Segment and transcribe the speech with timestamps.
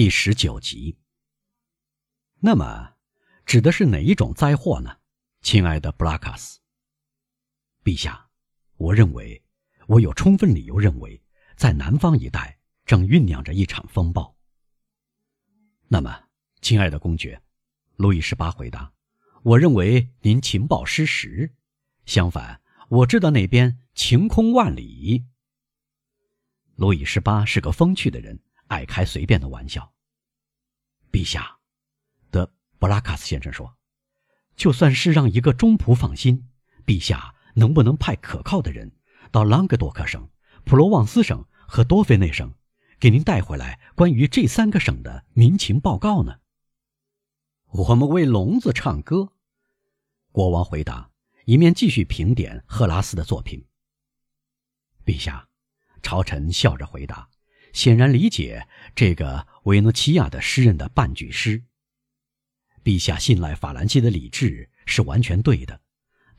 [0.00, 0.96] 第十九集。
[2.38, 2.94] 那么，
[3.44, 4.96] 指的是哪一种灾祸呢？
[5.42, 6.58] 亲爱的布拉卡斯，
[7.84, 8.30] 陛下，
[8.78, 9.44] 我认为，
[9.88, 11.22] 我有充分理由认为，
[11.54, 14.34] 在南方一带正酝酿着一场风暴。
[15.88, 16.30] 那么，
[16.62, 17.42] 亲爱的公爵，
[17.96, 18.94] 路易十八回答
[19.44, 21.54] ：“我认为您情报失实。
[22.06, 25.26] 相反，我知道那边晴空万里。”
[26.76, 28.40] 路易十八是个风趣的人。
[28.70, 29.92] 爱开随便的玩笑。
[31.10, 31.58] 陛下，
[32.30, 33.76] 德布拉卡斯先生说
[34.54, 36.48] ：“就算是让一个中仆放心，
[36.86, 38.92] 陛下能不能派可靠的人
[39.32, 40.30] 到朗格多克省、
[40.64, 42.54] 普罗旺斯省和多菲内省，
[43.00, 46.38] 给您带回来关于这三个省的民情报告呢？”
[47.72, 49.32] 我们为聋子唱歌，
[50.30, 51.10] 国王回答，
[51.44, 53.66] 一面继续评点赫拉斯的作品。
[55.04, 55.48] 陛下，
[56.02, 57.28] 朝臣笑着回答。
[57.72, 61.64] 显然理解这个维诺奇亚的诗人的半句诗。
[62.82, 65.80] 陛下信赖法兰西的理智是完全对的，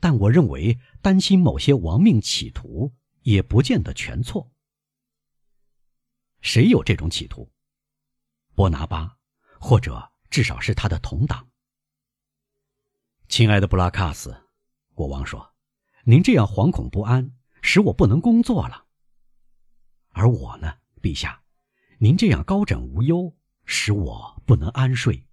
[0.00, 4.50] 但我认为担心某些亡命企图也不见得全错。
[6.40, 7.52] 谁有这种企图？
[8.54, 9.16] 波拿巴，
[9.60, 11.48] 或者至少是他的同党。
[13.28, 14.36] 亲爱的布拉卡斯，
[14.94, 15.54] 国王说
[16.04, 18.86] ：“您这样惶恐不安，使我不能工作了。
[20.08, 21.42] 而我呢？”陛下，
[21.98, 25.26] 您这样高枕无忧，使我不能安睡。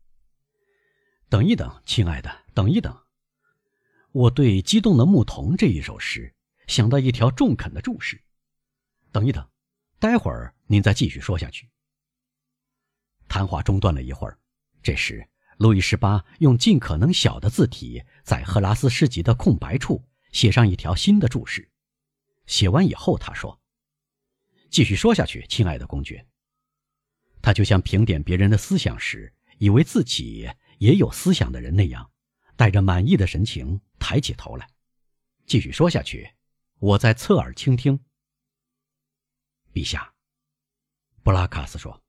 [1.29, 3.03] 等一等，亲爱的，等一等。
[4.11, 6.33] 我对《激动的牧童》这一首诗
[6.65, 8.19] 想到一条中肯的注释。
[9.11, 9.47] 等一等，
[9.99, 11.69] 待会儿您再继续说下去。
[13.27, 14.39] 谈话中断了一会儿，
[14.81, 21.69] 这时路易十八用尽可能小的字体在赫拉斯诗集的空白处写上一条新的注释。
[22.47, 23.58] 写完以后，他说。
[24.69, 26.25] 继续说下去，亲爱的公爵。
[27.41, 32.11] 他就像评点别人的思想时，以为自己也有思想的人那样，
[32.55, 34.69] 带着满意的神情抬起头来。
[35.45, 36.29] 继续说下去，
[36.79, 37.99] 我在侧耳倾听。
[39.73, 40.13] 陛下，
[41.23, 42.03] 布拉卡斯说，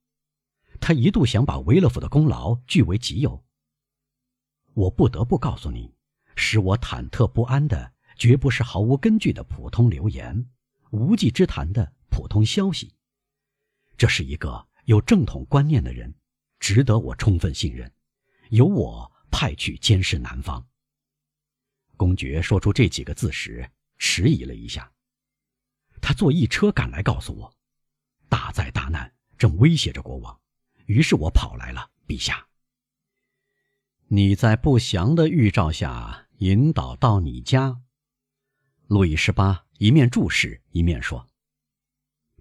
[0.80, 3.42] 他一度想把维勒夫的功劳据为己有。
[4.74, 5.94] 我不得不告诉你，
[6.36, 10.50] 使我忐忑不安的，绝不是毫无根据的普通流言，
[10.90, 11.94] 无稽之谈的。
[12.10, 12.94] 普通消息，
[13.96, 16.14] 这是一个有正统观念的人，
[16.58, 17.90] 值得我充分信任，
[18.50, 20.66] 由我派去监视南方。
[21.96, 24.92] 公爵说出这几个字时迟疑了一下，
[26.00, 27.54] 他坐一车赶来告诉我，
[28.28, 30.40] 大灾大难正威胁着国王，
[30.86, 32.46] 于是我跑来了，陛下。
[34.08, 37.80] 你在不祥的预兆下引导到你家，
[38.88, 41.29] 路易十八一面注视一面说。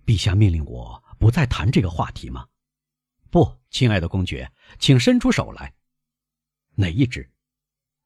[0.10, 2.48] 陛下命令我不再谈这个话题吗？
[3.30, 5.76] 不，亲爱的公爵，请伸出手来。
[6.74, 7.30] 哪一只？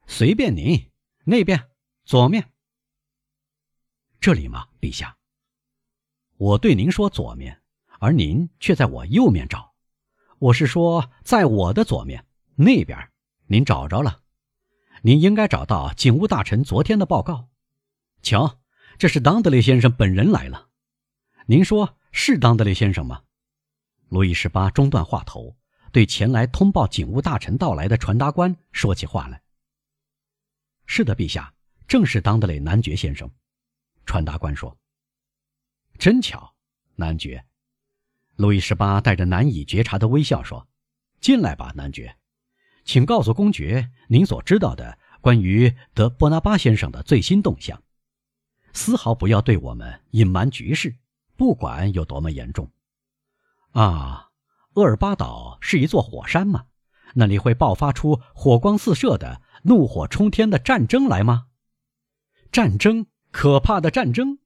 [0.05, 0.91] 随便您。
[1.23, 1.69] 那边，
[2.03, 2.51] 左面。
[4.19, 5.15] 这里吗，陛下？
[6.35, 7.61] 我对您说左面，
[7.99, 9.73] 而您却在我右面找。
[10.39, 12.25] 我是说，在我的左面
[12.55, 12.99] 那边。
[13.45, 14.23] 您找着了。
[15.03, 17.47] 您应该找到警务大臣昨天的报告。
[18.21, 18.59] 瞧，
[18.97, 20.67] 这是当德雷先生本人来了。
[21.45, 23.23] 您说是当德雷先生吗？
[24.07, 25.57] 路易十八中断话头，
[25.91, 29.43] 对前来通报警务大臣到来的传达官说起话来。
[30.85, 31.53] 是的，陛下，
[31.85, 33.29] 正是当德雷男爵先生。
[34.05, 34.77] 传达官说
[35.99, 36.55] ：“真巧，
[36.95, 37.43] 男爵。”
[38.37, 40.65] 路易十八带着难以觉察的微笑说
[41.19, 42.15] ：“进来吧，男爵，
[42.85, 47.83] 请告诉公爵您所知道的关于德波拿巴先生的最新动向，
[48.71, 50.95] 丝毫不要对我们隐瞒局势。”
[51.35, 52.71] 不管有多么严重，
[53.71, 54.29] 啊，
[54.75, 56.67] 厄尔巴岛是一座火山吗？
[57.15, 61.47] 那里会爆发出火光四射的、怒火冲天的战争来吗？
[62.51, 64.39] 战争，可怕的战争！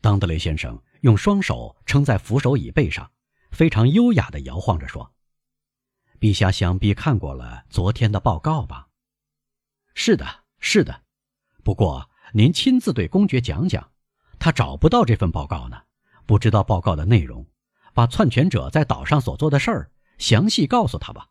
[0.00, 3.10] 当德雷先生用双手撑在扶手椅背上，
[3.50, 5.12] 非常优雅地摇晃着说
[6.20, 8.88] ：“陛下想必看过了昨天的报告吧
[9.94, 11.02] ？”“是的，是的。
[11.64, 13.90] 不过您亲自对公爵讲讲。”
[14.38, 15.82] 他找不到这份报告呢，
[16.26, 17.46] 不知道报告的内容，
[17.94, 21.30] 把篡权者在岛上所做的事儿详细告诉他吧。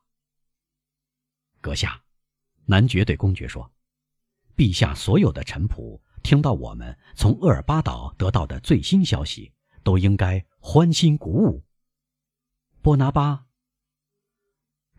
[1.61, 2.01] 阁下，
[2.65, 3.71] 男爵对公爵说
[4.57, 9.53] ：“陛下所有的臣仆听到我们从厄尔巴岛得到的最新消息，
[9.83, 11.63] 都应该欢欣鼓舞。”
[12.81, 13.45] 波拿巴，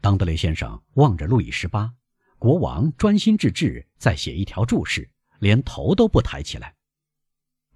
[0.01, 1.95] 当德雷先生望着路易十八，
[2.39, 5.11] 国王专心致志在写一条注释，
[5.41, 6.76] 连头都不抬起来。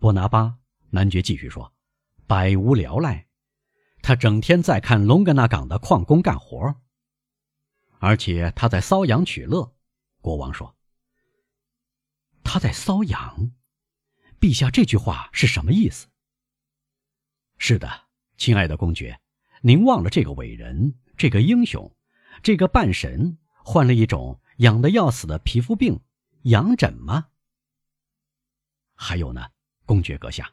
[0.00, 0.58] 波拿巴
[0.88, 1.74] 男爵继续说
[2.26, 3.28] ：“百无聊赖，
[4.00, 6.74] 他整天在看龙格纳港的矿工干活，
[7.98, 9.76] 而且他在瘙痒取乐。
[10.22, 10.74] 国王说
[12.42, 13.52] ：“他在瘙痒。”
[14.40, 16.08] 陛下，这句话是什么意思？
[17.58, 18.08] 是的，
[18.38, 19.20] 亲爱的公爵，
[19.60, 21.94] 您忘了这个伟人，这个英雄，
[22.42, 26.00] 这个半神患了一种痒的要死的皮肤病——
[26.48, 27.28] 痒疹吗？
[28.94, 29.50] 还有呢，
[29.90, 30.52] 公爵阁下，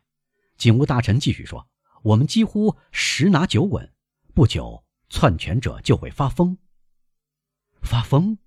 [0.57, 1.67] 警务大臣继续说
[2.01, 3.93] ：“我们几乎十拿九稳，
[4.33, 6.57] 不久篡权者就会发疯。
[7.83, 8.39] 发疯，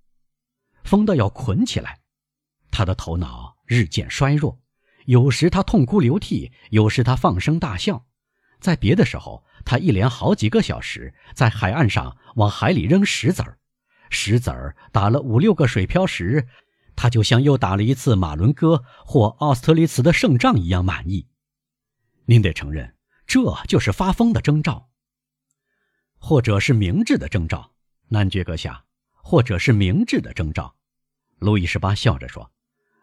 [0.83, 2.01] 疯到要捆起来，
[2.71, 4.61] 他的头脑日渐衰弱。”
[5.07, 8.05] 有时他痛哭流涕，有时他放声大笑，
[8.59, 13.57] 在别的时候，他一连好几个小时在海岸上往海里扔石子儿，
[14.09, 16.49] 石子儿打了五六个水漂时，
[17.01, 21.27] 他就像又打了一次马伦哥或奥斯特利茨的胜仗一样满意。
[22.25, 22.95] 您得承认，
[23.25, 24.91] 这就是发疯的征兆，
[26.19, 27.71] 或者是明智的征兆，
[28.09, 28.85] 男爵阁下，
[29.23, 30.75] 或者是明智的征兆。
[31.39, 32.51] 路易十八笑着说。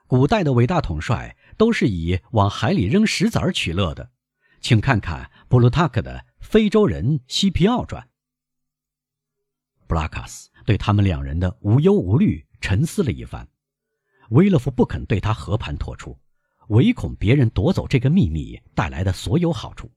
[0.06, 4.12] 古代的伟大统帅都是以往海里扔石子儿取乐的，
[4.60, 8.02] 请看看布鲁塔克的《非洲人西皮奥传》。
[9.88, 13.48] 布拉卡斯对他们两人的无忧无虑沉思了一番。
[14.30, 16.18] 威勒夫不肯对他和盘托出，
[16.68, 19.90] 唯恐别人夺走这个秘密带来的所有好处，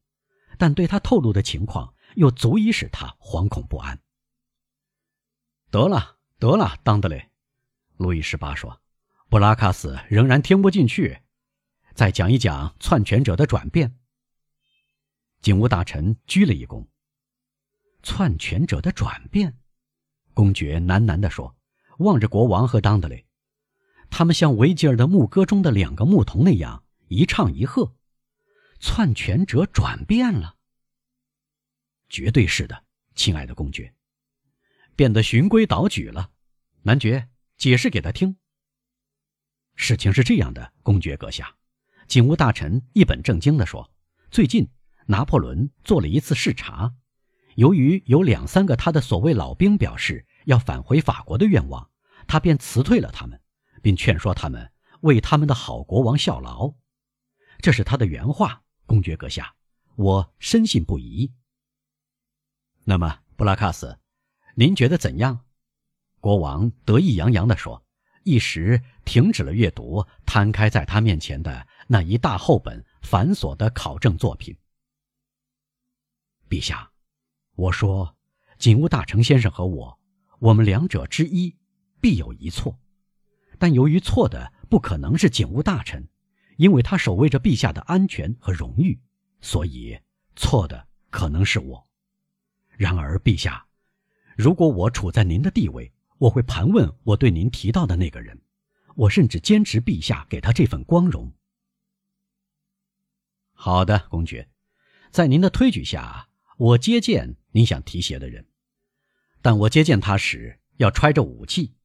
[0.58, 4.00] 但对他透露的情况又足以使他惶恐不安。
[5.70, 7.30] 得了，得了，当德雷，
[7.98, 8.82] 路易十八说。
[9.30, 11.22] 布拉卡斯仍然听不进去，
[11.94, 13.98] 再讲一讲篡权者的转变。
[15.42, 16.86] 警务大臣鞠了一躬。
[18.04, 19.58] 篡权者的转变，
[20.34, 21.56] 公爵喃喃地说，
[22.00, 23.26] 望着国王和当德雷，
[24.12, 27.96] 他们像维吉尔的牧歌中的两个牧童那样一唱一和。
[28.80, 30.58] 篡权者转变了，
[32.10, 32.84] 绝对是的，
[33.16, 33.94] 亲爱的公爵，
[34.96, 36.32] 变得循规蹈矩了。
[36.82, 38.38] 男爵，解释给他听。
[39.76, 41.56] 事情是这样的，公爵阁下，
[42.08, 43.94] 警务大臣一本正经地说
[44.32, 44.68] ：“最近
[45.06, 46.96] 拿破仑做了一次视察，
[47.56, 51.92] 由于有两三个他的所谓老兵表示要返回法国的愿望，
[52.28, 53.41] 他便辞退了他们，
[53.82, 56.74] 并劝说他们为他们的好国王效劳。
[57.60, 59.56] 这是他的原话，公爵阁下，
[59.96, 61.34] 我深信不疑。
[62.84, 64.00] 那么，布拉卡斯，
[64.56, 65.46] 您觉得怎样？”
[66.20, 67.84] 国王得意洋洋地说。
[68.24, 74.56] 一时停止了阅读，摊开在他面前的那一大厚本繁琐的考证作品。
[76.48, 76.92] 陛下，
[77.56, 78.16] 我说，
[78.60, 80.00] 警务大臣先生和我，
[80.38, 81.58] 我们两者之一
[82.00, 82.80] 必有一错，
[83.62, 86.04] 但由于错的不可能是警务大臣，
[86.58, 89.00] 因为他守卫着陛下的安全和荣誉，
[89.40, 90.00] 所以
[90.36, 91.88] 错的可能是我。
[92.72, 93.68] 然而，陛下，
[94.36, 98.42] 如果我处在您的地位，我会盘问我对您提到的那个人，
[98.96, 101.32] 我甚至坚持陛下给他这份光荣。
[103.54, 104.50] 好的，公爵，
[105.12, 108.44] 在您的推举下，我接见您想提携的人，
[109.40, 111.76] 但我接见他时要揣着武器。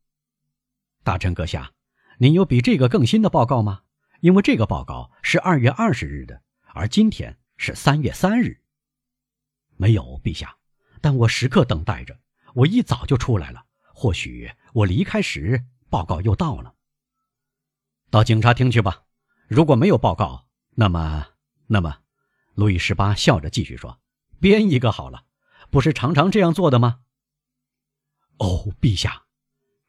[1.06, 1.72] 大臣阁下，
[2.18, 3.82] 您有比这个更新的报告吗？
[4.22, 6.42] 因为这个报告是二月二十日的，
[6.74, 8.60] 而今天是三月三日。
[9.76, 10.56] 没有，陛下，
[11.00, 12.18] 但我时刻等待着，
[12.54, 13.64] 我一早就出来了。
[13.94, 16.74] 或许我离开时报告又到了。
[18.10, 19.04] 到警察厅去吧。
[19.46, 21.24] 如果没有报告，那么，
[21.68, 21.98] 那么，
[22.54, 24.00] 路易十八笑着继续说
[24.42, 25.26] ：“编一个好了，
[25.70, 27.02] 不是常常这样做的吗？”
[28.38, 29.26] 哦，陛下，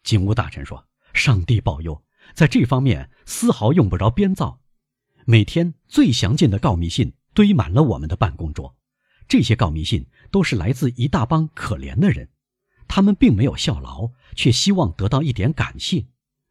[0.03, 4.61] 警务大臣说：“上帝保佑，在这方面丝毫用不着编造。
[5.25, 8.77] 每天最详尽的告密信堆满了我们的办公桌，
[9.27, 12.29] 这些告密信都是来自一大帮可怜的人。”
[12.87, 16.05] 他们并没有效劳，却希望得到一点感谢。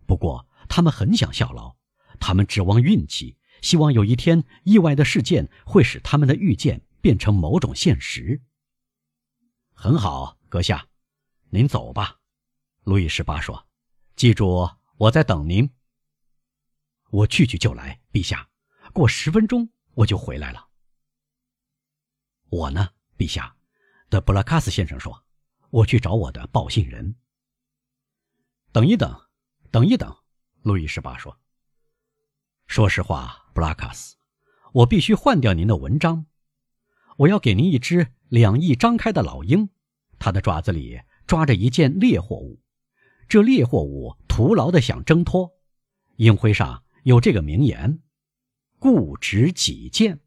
[0.05, 1.77] 不过，他们很想效劳，
[2.21, 8.43] 他们指望运气，希望有一天意外的事件会使他们的预见变成某种现实。
[9.73, 10.89] 很好，阁下，
[11.49, 12.19] 您走吧。”
[12.85, 13.67] 路易十八说
[14.17, 15.71] ，“记住，我在等您。
[17.11, 18.49] 我去去就来，陛下。
[18.95, 20.69] 过十分钟我就回来了。”
[22.49, 23.55] 我呢，陛下，
[24.09, 25.23] 德布拉卡斯先生说。
[25.69, 27.17] 我去找我的报信人。
[28.73, 29.21] 等一等，
[29.71, 30.17] 等一等，
[30.63, 31.39] 路易十八说
[32.67, 34.17] ：“说实话，布拉卡斯，
[34.73, 36.25] 我必须换掉您的文章。
[37.19, 39.69] 我要给您一只两翼张开的老鹰，
[40.19, 42.63] 它的爪子里抓着一件猎货物。
[43.29, 45.53] 这猎货物徒劳的想挣脱，
[46.17, 48.01] 鹰徽上有这个名言
[48.79, 50.21] ：‘固执己见。’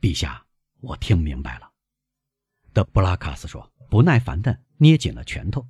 [0.00, 0.46] 陛下，
[0.80, 1.72] 我听明白了。
[2.72, 5.66] 德布拉卡斯说，不耐烦的捏紧了拳头。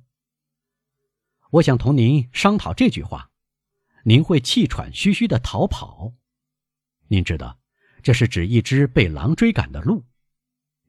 [1.49, 3.31] 我想同您商讨这句话：
[4.03, 6.13] 您会气喘吁吁的逃跑。
[7.07, 7.59] 您知道，
[8.03, 10.05] 这是指一只被狼追赶的鹿。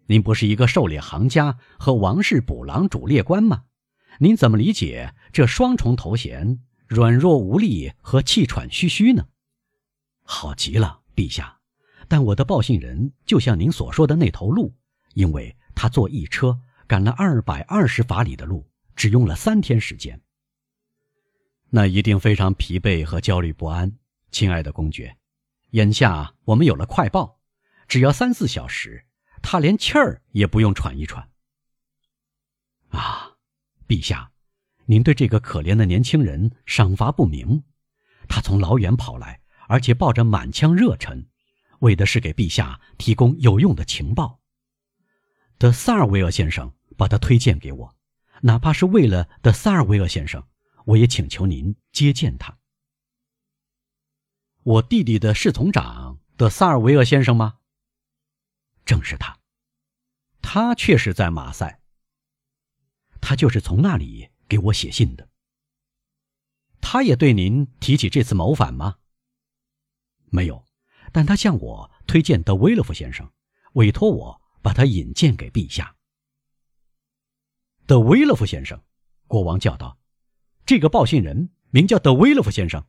[0.07, 3.67] 您不是一个狩猎行家和王室捕狼主猎官吗？
[4.19, 9.29] 您怎么理解这双重头衔——软弱无力和气喘吁吁呢？
[10.23, 11.59] 好极了，陛下。
[12.09, 14.75] 但我的报信人就像您所说的那头鹿，
[15.15, 20.21] 因为他坐一车赶了二百二十法里的路，只用了三天时间。
[21.71, 23.93] 那一定非常疲惫和焦虑不安，
[24.31, 25.17] 亲爱的公爵。
[25.73, 27.39] 眼下我们有了快报，
[27.87, 29.05] 只要三四小时，
[29.43, 31.29] 他连气儿也不用喘一喘。
[32.89, 33.28] 啊，
[33.89, 34.31] 陛下，
[34.85, 37.65] 您对这个可怜的年轻人赏罚不明。
[38.29, 41.27] 他从老远跑来，而且抱着满腔热忱，
[41.81, 44.41] 为的是给陛下提供有用的情报。
[45.57, 47.97] 德萨尔维尔先生把他推荐给我，
[48.43, 50.47] 哪怕是为了德萨尔维尔先生，
[50.85, 52.59] 我也请求您接见他。
[54.63, 57.59] 我弟弟的侍从长德萨尔维尔先生吗？
[58.85, 59.39] 正是他，
[60.43, 61.78] 他确实在马赛。
[63.29, 65.29] 他就是从那里给我写信的。
[66.81, 69.01] 他也对您提起这次谋反吗？
[70.31, 70.65] 没有，
[71.13, 73.31] 但他向我推荐德威勒夫先生，
[73.75, 75.95] 委托我把他引荐给陛下。
[77.85, 78.83] 德威勒夫先生，
[79.27, 79.99] 国王叫道
[80.65, 82.87] ：“这个报信人名叫德威勒夫先生。”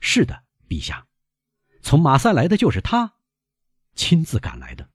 [0.00, 0.44] 是的。
[0.66, 1.06] 陛下，
[1.82, 3.18] 从马赛来的就是他，
[3.94, 4.88] 亲自赶来的。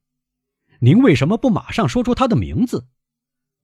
[0.80, 2.88] 您为什么不马上说出他的名字？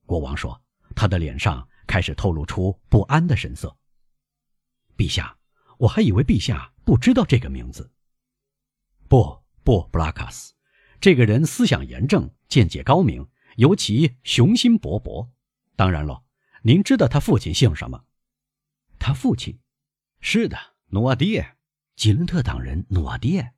[0.06, 0.63] 国王说，
[0.94, 3.78] 他的脸上开始透露出不安的神色。
[4.96, 5.38] 陛下，
[5.78, 7.92] 我还以为陛下不知道这个名字。
[9.08, 10.54] 不不，布拉卡斯，
[11.00, 15.30] 这个人思想严正，见解高明，尤其雄心勃勃。
[15.76, 16.24] 当然了，
[16.62, 18.06] 您知道他父亲姓什么？
[19.00, 19.60] 他父亲，
[20.22, 20.58] 是的，
[20.88, 21.44] 努瓦迪。
[21.96, 23.54] 吉伦特党人努瓦爹，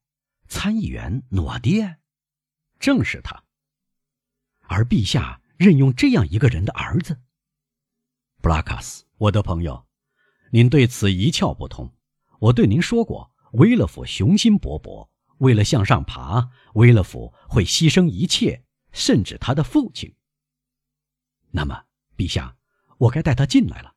[0.50, 2.00] 参议员努瓦爹，
[2.80, 3.46] 正是他。
[4.63, 7.22] 而陛下任用这样一个人的儿子，
[8.45, 9.87] 布拉卡斯，我的朋友，
[10.51, 11.91] 您对此一窍不通。
[12.37, 15.09] 我对您说过，威勒府雄心勃勃，
[15.39, 20.15] 为了向上爬，威勒府会牺牲一切，甚至他的父亲。
[21.49, 21.85] 那么，
[22.15, 22.55] 陛下，
[22.99, 23.95] 我该带他进来了，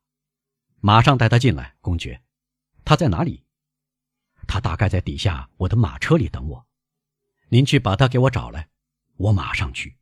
[0.80, 2.22] 马上带他进来，公爵。
[2.86, 3.44] 他在哪里？
[4.46, 6.66] 他大概在底下我的马车里等我，
[7.50, 8.70] 您去把他给我找来，
[9.18, 9.98] 我马上去。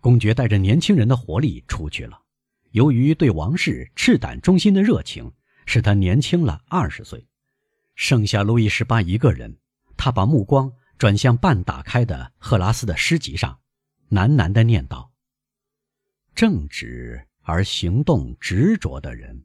[0.00, 2.21] 公爵带着年轻人的活力出去了。
[2.72, 5.32] 由于对王室赤胆忠心的热情，
[5.66, 7.26] 使他年轻了二十岁。
[7.94, 9.58] 剩下路易十八一个人，
[9.96, 13.60] 他把目光转向半打开的赫拉斯的诗集上，
[14.10, 15.12] 喃喃地念道
[16.34, 19.44] ：“正直而行动执着的人。”